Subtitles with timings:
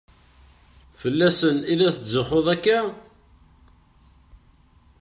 [1.01, 2.79] Fell-asen i la tetzuxxuḍ akka?